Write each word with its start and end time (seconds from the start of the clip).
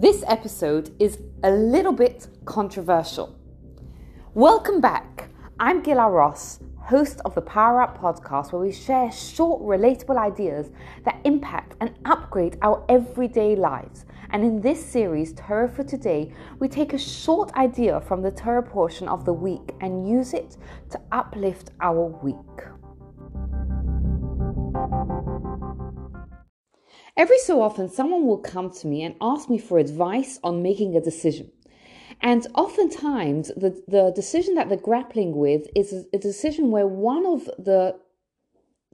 This 0.00 0.22
episode 0.28 0.94
is 1.00 1.18
a 1.42 1.50
little 1.50 1.90
bit 1.92 2.28
controversial. 2.44 3.36
Welcome 4.32 4.80
back. 4.80 5.28
I'm 5.58 5.82
Gila 5.82 6.08
Ross, 6.08 6.60
host 6.76 7.20
of 7.24 7.34
the 7.34 7.40
Power 7.40 7.82
Up 7.82 8.00
podcast, 8.00 8.52
where 8.52 8.62
we 8.62 8.70
share 8.70 9.10
short, 9.10 9.60
relatable 9.60 10.16
ideas 10.16 10.70
that 11.04 11.20
impact 11.24 11.74
and 11.80 11.98
upgrade 12.04 12.58
our 12.62 12.84
everyday 12.88 13.56
lives. 13.56 14.04
And 14.30 14.44
in 14.44 14.60
this 14.60 14.80
series, 14.86 15.32
Torah 15.32 15.68
for 15.68 15.82
Today, 15.82 16.32
we 16.60 16.68
take 16.68 16.92
a 16.92 16.98
short 16.98 17.52
idea 17.54 18.00
from 18.00 18.22
the 18.22 18.30
Torah 18.30 18.62
portion 18.62 19.08
of 19.08 19.24
the 19.24 19.32
week 19.32 19.72
and 19.80 20.08
use 20.08 20.32
it 20.32 20.58
to 20.90 21.00
uplift 21.10 21.72
our 21.80 22.04
week. 22.22 22.77
Every 27.18 27.38
so 27.38 27.60
often, 27.60 27.88
someone 27.88 28.26
will 28.26 28.38
come 28.38 28.70
to 28.70 28.86
me 28.86 29.02
and 29.02 29.16
ask 29.20 29.50
me 29.50 29.58
for 29.58 29.78
advice 29.78 30.38
on 30.44 30.62
making 30.62 30.94
a 30.94 31.00
decision. 31.00 31.50
And 32.20 32.46
oftentimes, 32.54 33.48
the, 33.56 33.82
the 33.88 34.12
decision 34.14 34.54
that 34.54 34.68
they're 34.68 34.78
grappling 34.78 35.36
with 35.36 35.66
is 35.74 35.92
a, 35.92 36.04
a 36.14 36.18
decision 36.18 36.70
where 36.70 36.86
one 36.86 37.26
of 37.26 37.46
the 37.58 37.98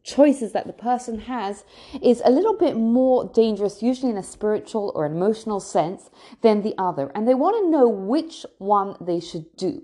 choices 0.02 0.52
that 0.52 0.66
the 0.66 0.72
person 0.72 1.18
has 1.18 1.64
is 2.02 2.22
a 2.24 2.30
little 2.30 2.56
bit 2.56 2.76
more 2.76 3.30
dangerous, 3.34 3.82
usually 3.82 4.10
in 4.10 4.16
a 4.16 4.22
spiritual 4.22 4.90
or 4.94 5.04
emotional 5.04 5.60
sense, 5.60 6.08
than 6.40 6.62
the 6.62 6.74
other. 6.78 7.12
And 7.14 7.28
they 7.28 7.34
want 7.34 7.62
to 7.62 7.70
know 7.70 7.88
which 7.88 8.46
one 8.56 8.96
they 9.02 9.20
should 9.20 9.54
do. 9.56 9.82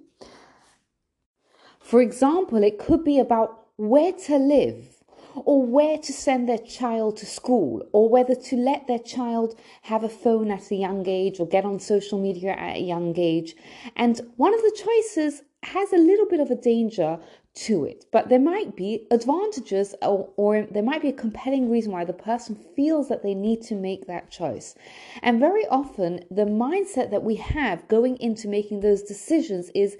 For 1.78 2.00
example, 2.00 2.62
it 2.62 2.78
could 2.78 3.04
be 3.04 3.18
about 3.18 3.66
where 3.76 4.12
to 4.12 4.36
live 4.38 4.99
or 5.34 5.64
where 5.64 5.98
to 5.98 6.12
send 6.12 6.48
their 6.48 6.58
child 6.58 7.16
to 7.18 7.26
school, 7.26 7.86
or 7.92 8.08
whether 8.08 8.34
to 8.34 8.56
let 8.56 8.86
their 8.86 8.98
child 8.98 9.58
have 9.82 10.04
a 10.04 10.08
phone 10.08 10.50
at 10.50 10.70
a 10.70 10.76
young 10.76 11.06
age 11.06 11.40
or 11.40 11.46
get 11.46 11.64
on 11.64 11.78
social 11.78 12.20
media 12.20 12.52
at 12.52 12.76
a 12.76 12.80
young 12.80 13.18
age. 13.18 13.54
And 13.96 14.20
one 14.36 14.54
of 14.54 14.60
the 14.60 14.76
choices 14.76 15.42
has 15.62 15.92
a 15.92 15.98
little 15.98 16.26
bit 16.26 16.40
of 16.40 16.50
a 16.50 16.56
danger 16.56 17.18
to 17.52 17.84
it, 17.84 18.06
but 18.12 18.28
there 18.28 18.38
might 18.38 18.76
be 18.76 19.06
advantages 19.10 19.94
or, 20.02 20.30
or, 20.36 20.66
there 20.70 20.82
might 20.82 21.02
be 21.02 21.08
a 21.08 21.12
compelling 21.12 21.68
reason 21.70 21.92
why 21.92 22.04
the 22.04 22.12
person 22.12 22.54
feels 22.76 23.08
that 23.08 23.22
they 23.22 23.34
need 23.34 23.60
to 23.60 23.74
make 23.74 24.06
that 24.06 24.30
choice. 24.30 24.74
And 25.22 25.40
very 25.40 25.66
often, 25.66 26.24
the 26.30 26.44
mindset 26.44 27.10
that 27.10 27.24
we 27.24 27.34
have 27.36 27.88
going 27.88 28.16
into 28.18 28.48
making 28.48 28.80
those 28.80 29.02
decisions 29.02 29.70
is 29.74 29.96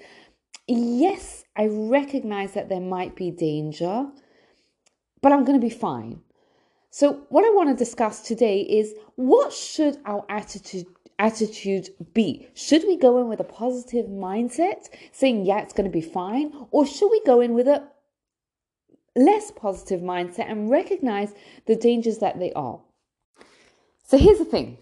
yes, 0.69 1.45
I 1.57 1.67
recognize 1.67 2.53
that 2.53 2.69
there 2.69 2.81
might 2.81 3.17
be 3.17 3.31
danger 3.31 4.07
but 5.23 5.33
I'm 5.33 5.45
going 5.45 5.61
to 5.61 5.67
be 5.67 5.73
fine. 5.75 6.21
So, 6.91 7.23
what 7.29 7.45
I 7.45 7.51
want 7.51 7.69
to 7.69 7.85
discuss 7.85 8.21
today 8.21 8.61
is 8.63 8.95
what 9.15 9.53
should 9.53 9.99
our 10.05 10.25
attitude 10.29 10.87
attitude 11.21 11.91
be? 12.15 12.49
Should 12.55 12.83
we 12.85 12.97
go 12.97 13.21
in 13.21 13.29
with 13.29 13.41
a 13.41 13.45
positive 13.45 14.07
mindset, 14.07 14.89
saying, 15.13 15.45
yeah, 15.45 15.61
it's 15.61 15.75
going 15.75 15.89
to 15.89 15.93
be 15.93 16.01
fine? 16.01 16.53
Or 16.71 16.87
should 16.87 17.11
we 17.11 17.23
go 17.25 17.41
in 17.41 17.55
with 17.55 17.69
a 17.69 17.87
less 19.15 19.51
positive 19.51 20.01
mindset 20.01 20.51
and 20.51 20.71
recognize 20.71 21.35
the 21.67 21.77
dangers 21.77 22.19
that 22.19 22.39
they 22.39 22.53
are? 22.55 22.81
So, 24.05 24.19
here's 24.19 24.39
the 24.39 24.45
thing. 24.45 24.79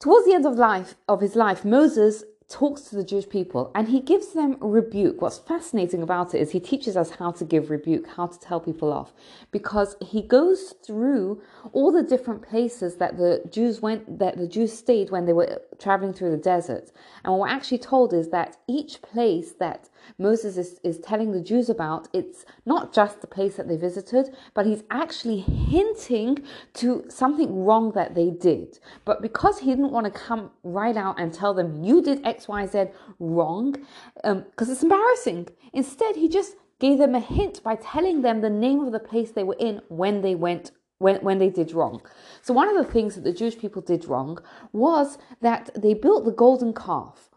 Towards 0.00 0.26
the 0.26 0.34
end 0.34 0.46
of 0.46 0.56
life 0.56 0.94
of 1.08 1.20
his 1.20 1.34
life, 1.34 1.64
Moses 1.64 2.22
talks 2.48 2.80
to 2.82 2.96
the 2.96 3.04
Jewish 3.04 3.28
people 3.28 3.70
and 3.74 3.88
he 3.88 4.00
gives 4.00 4.32
them 4.32 4.56
rebuke. 4.60 5.20
What's 5.20 5.38
fascinating 5.38 6.02
about 6.02 6.34
it 6.34 6.40
is 6.40 6.50
he 6.50 6.60
teaches 6.60 6.96
us 6.96 7.10
how 7.10 7.30
to 7.32 7.44
give 7.44 7.68
rebuke, 7.68 8.06
how 8.16 8.26
to 8.26 8.40
tell 8.40 8.58
people 8.58 8.90
off, 8.90 9.12
because 9.50 9.96
he 10.00 10.22
goes 10.22 10.74
through 10.84 11.42
all 11.72 11.92
the 11.92 12.02
different 12.02 12.42
places 12.42 12.96
that 12.96 13.18
the 13.18 13.42
Jews 13.50 13.82
went, 13.82 14.18
that 14.18 14.38
the 14.38 14.48
Jews 14.48 14.72
stayed 14.72 15.10
when 15.10 15.26
they 15.26 15.34
were 15.34 15.60
traveling 15.78 16.14
through 16.14 16.30
the 16.30 16.38
desert. 16.38 16.90
And 17.22 17.32
what 17.32 17.40
we're 17.40 17.48
actually 17.54 17.78
told 17.78 18.14
is 18.14 18.30
that 18.30 18.56
each 18.66 19.02
place 19.02 19.52
that 19.60 19.90
Moses 20.18 20.56
is, 20.56 20.80
is 20.82 20.98
telling 20.98 21.32
the 21.32 21.40
Jews 21.40 21.68
about, 21.68 22.08
it's 22.12 22.44
not 22.66 22.92
just 22.92 23.20
the 23.20 23.26
place 23.26 23.56
that 23.56 23.68
they 23.68 23.76
visited, 23.76 24.34
but 24.54 24.66
he's 24.66 24.82
actually 24.90 25.40
hinting 25.40 26.38
to 26.74 27.04
something 27.08 27.64
wrong 27.64 27.92
that 27.92 28.14
they 28.14 28.30
did. 28.30 28.78
But 29.04 29.22
because 29.22 29.60
he 29.60 29.70
didn't 29.70 29.92
want 29.92 30.06
to 30.06 30.10
come 30.10 30.50
right 30.62 30.96
out 30.96 31.20
and 31.20 31.32
tell 31.32 31.54
them, 31.54 31.82
you 31.84 32.02
did 32.02 32.24
X, 32.26 32.48
Y, 32.48 32.66
Z 32.66 32.86
wrong, 33.18 33.72
because 34.16 34.68
um, 34.68 34.72
it's 34.72 34.82
embarrassing. 34.82 35.48
Instead, 35.72 36.16
he 36.16 36.28
just 36.28 36.54
gave 36.80 36.98
them 36.98 37.14
a 37.14 37.20
hint 37.20 37.62
by 37.62 37.76
telling 37.76 38.22
them 38.22 38.40
the 38.40 38.50
name 38.50 38.80
of 38.80 38.92
the 38.92 38.98
place 39.00 39.32
they 39.32 39.42
were 39.44 39.56
in 39.58 39.80
when 39.88 40.22
they 40.22 40.34
went 40.34 40.72
when, 40.98 41.16
when 41.16 41.38
they 41.38 41.48
did 41.48 41.72
wrong. 41.72 42.02
So 42.42 42.52
one 42.52 42.68
of 42.68 42.76
the 42.76 42.92
things 42.92 43.14
that 43.14 43.24
the 43.24 43.32
Jewish 43.32 43.56
people 43.56 43.82
did 43.82 44.04
wrong 44.06 44.38
was 44.72 45.18
that 45.40 45.70
they 45.76 45.94
built 45.94 46.24
the 46.24 46.32
golden 46.32 46.74
calf 46.74 47.27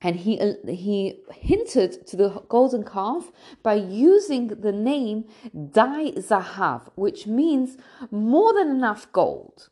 and 0.00 0.16
he 0.16 0.40
uh, 0.40 0.54
he 0.68 1.20
hinted 1.34 2.06
to 2.06 2.16
the 2.16 2.28
golden 2.48 2.84
calf 2.84 3.32
by 3.62 3.74
using 3.74 4.48
the 4.48 4.72
name 4.72 5.24
Dai 5.72 6.12
Zahav, 6.12 6.88
which 6.94 7.26
means 7.26 7.76
more 8.10 8.52
than 8.52 8.68
enough 8.68 9.10
gold. 9.12 9.68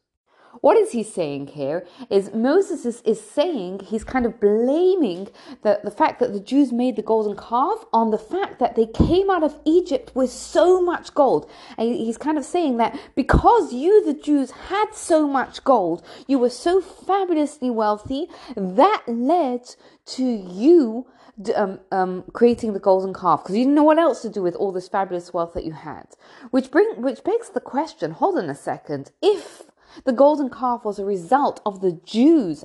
What 0.67 0.77
is 0.77 0.91
he 0.91 1.05
saying 1.05 1.47
here? 1.55 1.87
Is 2.11 2.35
Moses 2.35 2.85
is, 2.85 3.01
is 3.03 3.21
saying 3.21 3.83
he's 3.87 4.03
kind 4.03 4.27
of 4.27 4.41
blaming 4.41 5.29
the, 5.63 5.79
the 5.85 5.93
fact 5.93 6.19
that 6.19 6.33
the 6.33 6.41
Jews 6.41 6.73
made 6.73 6.97
the 6.97 7.03
golden 7.03 7.37
calf 7.37 7.85
on 7.93 8.11
the 8.11 8.19
fact 8.19 8.59
that 8.59 8.75
they 8.75 8.87
came 8.87 9.31
out 9.31 9.45
of 9.45 9.61
Egypt 9.65 10.11
with 10.17 10.29
so 10.29 10.83
much 10.83 11.15
gold. 11.15 11.49
And 11.79 11.95
he's 11.95 12.19
kind 12.19 12.37
of 12.37 12.45
saying 12.45 12.79
that 12.79 12.99
because 13.15 13.73
you, 13.73 14.05
the 14.05 14.13
Jews, 14.13 14.51
had 14.51 14.87
so 14.93 15.29
much 15.29 15.63
gold, 15.63 16.05
you 16.27 16.41
were 16.41 16.51
so 16.51 16.81
fabulously 16.81 17.71
wealthy, 17.71 18.27
that 18.57 19.05
led 19.07 19.73
to 20.17 20.25
you 20.25 21.07
um, 21.55 21.79
um, 21.93 22.25
creating 22.33 22.73
the 22.73 22.81
golden 22.81 23.15
calf 23.15 23.45
because 23.45 23.55
you 23.55 23.63
didn't 23.63 23.77
know 23.77 23.85
what 23.85 24.01
else 24.01 24.21
to 24.23 24.31
do 24.31 24.43
with 24.43 24.57
all 24.57 24.73
this 24.73 24.89
fabulous 24.89 25.33
wealth 25.33 25.55
that 25.55 25.65
you 25.65 25.75
had. 25.75 26.07
Which 26.51 26.73
bring 26.73 27.03
which 27.03 27.23
begs 27.23 27.51
the 27.51 27.61
question: 27.61 28.11
Hold 28.11 28.39
on 28.39 28.51
a 28.51 28.55
second. 28.57 29.13
If 29.23 29.63
the 30.05 30.13
golden 30.13 30.51
calf 30.51 30.85
was 30.85 30.99
a 30.99 31.05
result 31.05 31.61
of 31.67 31.81
the 31.81 31.93
Jews 32.05 32.65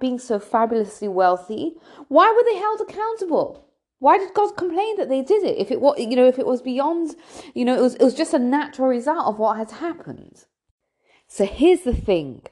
being 0.00 0.18
so 0.18 0.38
fabulously 0.38 1.08
wealthy. 1.08 1.74
Why 2.08 2.32
were 2.32 2.44
they 2.44 2.58
held 2.58 2.80
accountable? 2.80 3.66
Why 3.98 4.16
did 4.16 4.32
God 4.32 4.56
complain 4.56 4.96
that 4.96 5.08
they 5.08 5.22
did 5.22 5.42
it? 5.44 5.58
If 5.58 5.70
it 5.70 5.80
was, 5.80 5.98
you 5.98 6.16
know, 6.16 6.26
if 6.26 6.38
it 6.38 6.46
was 6.46 6.62
beyond, 6.62 7.14
you 7.54 7.64
know, 7.66 7.76
it 7.76 7.82
was, 7.82 7.94
it 7.96 8.02
was 8.02 8.14
just 8.14 8.32
a 8.32 8.38
natural 8.38 8.88
result 8.88 9.26
of 9.26 9.38
what 9.38 9.58
has 9.58 9.72
happened. 9.72 10.46
So 11.28 11.44
here's 11.44 11.82
the 11.82 11.94
thing. 11.94 12.42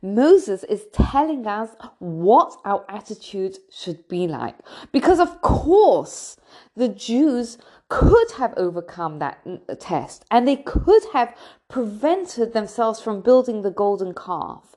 Moses 0.00 0.64
is 0.64 0.86
telling 0.92 1.46
us 1.46 1.70
what 1.98 2.56
our 2.64 2.84
attitude 2.88 3.58
should 3.70 4.06
be 4.08 4.26
like. 4.26 4.56
Because, 4.92 5.18
of 5.18 5.40
course, 5.40 6.36
the 6.76 6.88
Jews 6.88 7.58
could 7.88 8.32
have 8.38 8.54
overcome 8.56 9.18
that 9.18 9.40
uh, 9.46 9.74
test 9.78 10.24
and 10.30 10.48
they 10.48 10.56
could 10.56 11.02
have 11.12 11.36
prevented 11.68 12.52
themselves 12.52 13.00
from 13.00 13.20
building 13.20 13.62
the 13.62 13.70
golden 13.70 14.14
calf. 14.14 14.74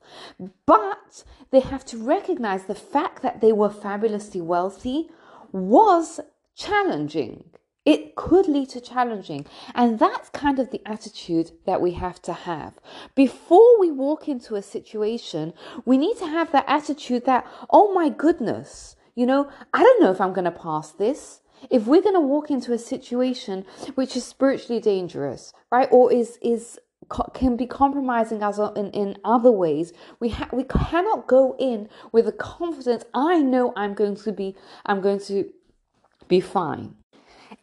But 0.65 1.23
they 1.51 1.61
have 1.61 1.85
to 1.85 1.97
recognize 1.97 2.65
the 2.65 2.75
fact 2.75 3.21
that 3.21 3.41
they 3.41 3.51
were 3.51 3.69
fabulously 3.69 4.41
wealthy 4.41 5.09
was 5.51 6.19
challenging. 6.55 7.45
It 7.85 8.15
could 8.15 8.49
lead 8.49 8.69
to 8.69 8.81
challenging. 8.81 9.45
And 9.73 9.97
that's 9.97 10.29
kind 10.29 10.59
of 10.59 10.71
the 10.71 10.81
attitude 10.85 11.51
that 11.65 11.79
we 11.79 11.91
have 11.93 12.21
to 12.23 12.33
have. 12.33 12.73
Before 13.15 13.79
we 13.79 13.91
walk 13.91 14.27
into 14.27 14.55
a 14.55 14.61
situation, 14.61 15.53
we 15.85 15.97
need 15.97 16.17
to 16.17 16.27
have 16.27 16.51
that 16.51 16.65
attitude 16.67 17.25
that, 17.25 17.47
oh 17.69 17.93
my 17.93 18.09
goodness, 18.09 18.97
you 19.15 19.25
know, 19.25 19.49
I 19.73 19.83
don't 19.83 20.01
know 20.01 20.11
if 20.11 20.19
I'm 20.19 20.33
going 20.33 20.45
to 20.45 20.51
pass 20.51 20.91
this 20.91 21.39
if 21.69 21.85
we're 21.85 22.01
going 22.01 22.15
to 22.15 22.19
walk 22.19 22.49
into 22.49 22.73
a 22.73 22.77
situation 22.77 23.65
which 23.95 24.15
is 24.15 24.25
spiritually 24.25 24.81
dangerous 24.81 25.53
right 25.71 25.89
or 25.91 26.11
is 26.11 26.37
is 26.41 26.79
can 27.33 27.55
be 27.55 27.65
compromising 27.65 28.43
us 28.43 28.59
in, 28.75 28.91
in 28.91 29.15
other 29.23 29.51
ways 29.51 29.93
we 30.19 30.29
ha- 30.29 30.49
we 30.51 30.63
cannot 30.63 31.25
go 31.27 31.55
in 31.57 31.87
with 32.11 32.25
the 32.25 32.31
confidence 32.31 33.05
i 33.13 33.39
know 33.39 33.71
i'm 33.77 33.93
going 33.93 34.15
to 34.15 34.31
be 34.31 34.55
i'm 34.85 34.99
going 34.99 35.19
to 35.19 35.49
be 36.27 36.39
fine. 36.39 36.95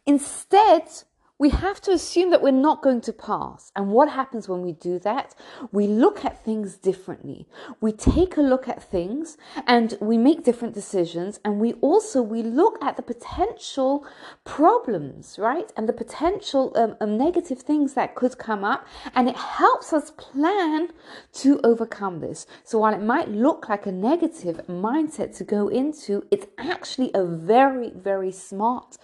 Instead 0.07 0.89
we 1.37 1.51
have 1.51 1.81
to 1.81 1.91
assume 1.91 2.31
that 2.31 2.43
we're 2.43 2.53
not 2.53 2.81
going 2.81 3.01
to 3.01 3.13
pass. 3.13 3.73
And 3.75 3.89
what 3.89 4.09
happens 4.09 4.49
when 4.49 4.63
we 4.63 4.71
do 4.71 5.01
that? 5.01 5.35
We 5.73 5.89
look 5.89 6.25
at 6.25 6.45
things 6.45 6.77
differently. 6.77 7.49
We 7.81 7.91
take 7.91 8.37
a 8.37 8.41
look 8.41 8.69
at 8.69 8.83
things 8.83 9.37
and 9.67 9.99
we 10.01 10.17
make 10.17 10.45
different 10.45 10.75
decisions. 10.75 11.41
And 11.45 11.59
we 11.59 11.73
also, 11.75 12.23
we 12.23 12.43
look 12.43 12.79
at 12.81 12.97
the 12.97 13.03
potential 13.03 14.07
problems, 14.45 15.37
right? 15.37 15.73
And 15.77 15.89
the 15.89 15.93
potential 15.93 16.73
um, 16.77 16.97
um, 17.01 17.19
negative 17.19 17.59
things 17.63 17.95
that 17.95 18.15
could 18.15 18.39
come 18.39 18.63
up. 18.63 18.87
And 19.13 19.29
it 19.29 19.37
helps 19.37 19.93
us 19.93 20.13
plan 20.13 20.91
to 21.35 21.61
overcome 21.65 22.21
this. 22.21 22.47
So 22.63 22.79
while 22.79 22.95
it 22.95 23.03
might 23.03 23.29
look 23.29 23.69
like 23.69 23.87
a 23.87 23.93
negative 23.93 24.61
mindset 24.69 25.37
to 25.39 25.45
go 25.45 25.67
into, 25.67 26.25
it's 26.31 26.47
actually 26.59 27.11
a 27.13 27.25
very, 27.25 27.91
very 27.91 28.31
smart 28.31 28.99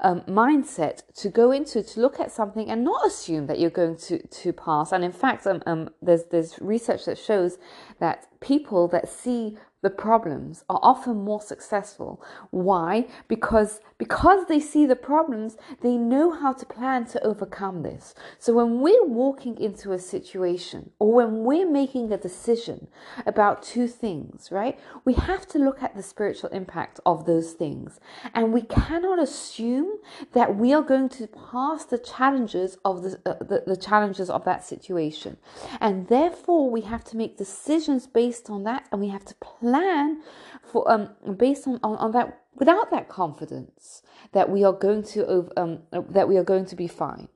um, 0.00 0.22
mindset 0.22 1.02
to 1.16 1.28
go 1.28 1.50
into 1.50 1.82
to 1.82 2.00
look 2.00 2.20
at 2.20 2.30
something 2.32 2.70
and 2.70 2.84
not 2.84 3.06
assume 3.06 3.46
that 3.46 3.58
you're 3.58 3.70
going 3.70 3.96
to 3.96 4.26
to 4.26 4.52
pass. 4.52 4.92
And 4.92 5.04
in 5.04 5.12
fact, 5.12 5.46
um, 5.46 5.62
um, 5.66 5.90
there's 6.02 6.24
there's 6.24 6.58
research 6.60 7.04
that 7.06 7.18
shows 7.18 7.58
that 8.00 8.28
people 8.40 8.88
that 8.88 9.08
see 9.08 9.56
the 9.84 9.90
problems 9.90 10.64
are 10.70 10.80
often 10.82 11.16
more 11.18 11.42
successful. 11.42 12.20
Why? 12.50 13.06
Because 13.28 13.80
because 13.98 14.46
they 14.48 14.58
see 14.58 14.86
the 14.86 14.96
problems, 14.96 15.56
they 15.82 15.96
know 15.96 16.32
how 16.32 16.52
to 16.52 16.66
plan 16.66 17.06
to 17.06 17.22
overcome 17.22 17.82
this. 17.82 18.14
So 18.38 18.54
when 18.54 18.80
we're 18.80 19.06
walking 19.06 19.56
into 19.58 19.92
a 19.92 19.98
situation 19.98 20.90
or 20.98 21.12
when 21.12 21.44
we're 21.44 21.70
making 21.70 22.12
a 22.12 22.16
decision 22.16 22.88
about 23.24 23.62
two 23.62 23.86
things, 23.86 24.48
right? 24.50 24.78
We 25.04 25.14
have 25.14 25.46
to 25.48 25.58
look 25.58 25.82
at 25.82 25.94
the 25.94 26.02
spiritual 26.02 26.50
impact 26.50 26.98
of 27.06 27.24
those 27.24 27.52
things. 27.52 28.00
And 28.34 28.52
we 28.52 28.62
cannot 28.62 29.22
assume 29.22 29.98
that 30.32 30.56
we 30.56 30.72
are 30.72 30.82
going 30.82 31.08
to 31.10 31.28
pass 31.28 31.84
the 31.84 31.98
challenges 31.98 32.78
of 32.84 33.02
the, 33.02 33.20
uh, 33.24 33.44
the, 33.44 33.62
the 33.66 33.76
challenges 33.76 34.28
of 34.28 34.44
that 34.44 34.64
situation. 34.64 35.36
And 35.80 36.08
therefore 36.08 36.68
we 36.68 36.80
have 36.82 37.04
to 37.04 37.16
make 37.16 37.36
decisions 37.36 38.06
based 38.06 38.50
on 38.50 38.64
that 38.64 38.88
and 38.90 39.00
we 39.00 39.08
have 39.08 39.24
to 39.26 39.34
plan 39.74 40.22
for 40.62 40.90
um 40.90 41.10
based 41.36 41.66
on, 41.66 41.78
on, 41.82 41.96
on 41.96 42.12
that 42.12 42.44
without 42.54 42.90
that 42.90 43.08
confidence 43.08 44.02
that 44.32 44.48
we 44.50 44.64
are 44.64 44.72
going 44.72 45.02
to 45.02 45.50
um, 45.56 45.80
that 46.10 46.28
we 46.28 46.36
are 46.36 46.44
going 46.44 46.66
to 46.66 46.76
be 46.76 46.88
fine. 46.88 47.28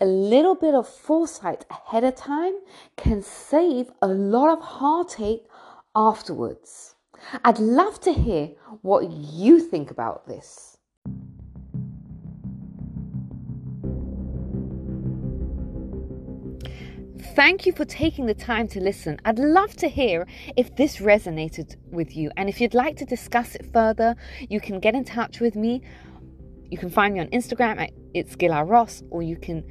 A 0.00 0.06
little 0.06 0.54
bit 0.54 0.74
of 0.74 0.88
foresight 0.88 1.64
ahead 1.70 2.04
of 2.04 2.14
time 2.14 2.54
can 2.96 3.20
save 3.22 3.90
a 4.00 4.06
lot 4.06 4.48
of 4.56 4.60
heartache 4.62 5.44
afterwards. 5.94 6.94
I'd 7.44 7.58
love 7.58 8.00
to 8.02 8.12
hear 8.12 8.52
what 8.82 9.10
you 9.10 9.58
think 9.58 9.90
about 9.90 10.28
this 10.28 10.77
Thank 17.18 17.66
you 17.66 17.72
for 17.72 17.84
taking 17.84 18.26
the 18.26 18.34
time 18.34 18.68
to 18.68 18.80
listen. 18.80 19.18
I'd 19.24 19.38
love 19.38 19.74
to 19.76 19.88
hear 19.88 20.26
if 20.56 20.74
this 20.76 20.98
resonated 20.98 21.76
with 21.90 22.16
you. 22.16 22.30
And 22.36 22.48
if 22.48 22.60
you'd 22.60 22.74
like 22.74 22.96
to 22.98 23.04
discuss 23.04 23.54
it 23.56 23.72
further, 23.72 24.14
you 24.48 24.60
can 24.60 24.78
get 24.78 24.94
in 24.94 25.04
touch 25.04 25.40
with 25.40 25.56
me. 25.56 25.82
You 26.70 26.78
can 26.78 26.90
find 26.90 27.14
me 27.14 27.20
on 27.20 27.26
Instagram 27.28 27.80
at 27.80 27.90
it's 28.14 28.36
Gila 28.36 28.64
Ross, 28.64 29.02
or 29.10 29.22
you 29.22 29.36
can 29.36 29.64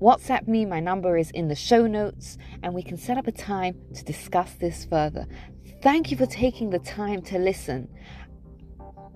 WhatsApp 0.00 0.46
me. 0.46 0.64
My 0.64 0.80
number 0.80 1.16
is 1.16 1.30
in 1.32 1.48
the 1.48 1.54
show 1.56 1.86
notes, 1.86 2.38
and 2.62 2.72
we 2.72 2.82
can 2.82 2.96
set 2.96 3.18
up 3.18 3.26
a 3.26 3.32
time 3.32 3.80
to 3.94 4.04
discuss 4.04 4.52
this 4.54 4.84
further. 4.84 5.26
Thank 5.82 6.10
you 6.12 6.16
for 6.16 6.26
taking 6.26 6.70
the 6.70 6.78
time 6.78 7.22
to 7.22 7.38
listen. 7.38 7.88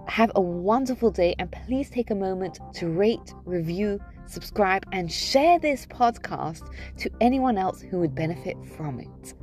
Have 0.09 0.31
a 0.35 0.41
wonderful 0.41 1.11
day, 1.11 1.35
and 1.39 1.51
please 1.51 1.91
take 1.91 2.11
a 2.11 2.15
moment 2.15 2.61
to 2.75 2.89
rate, 2.89 3.35
review, 3.45 4.01
subscribe, 4.27 4.85
and 4.93 5.11
share 5.13 5.59
this 5.59 5.85
podcast 5.87 6.69
to 6.99 7.11
anyone 7.21 7.59
else 7.59 7.81
who 7.81 7.99
would 8.01 8.15
benefit 8.15 8.57
from 8.77 9.01
it. 9.01 9.35